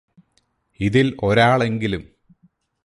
ഇതില് 0.79 1.11
ഒരാളെങ്കിലും 1.23 2.03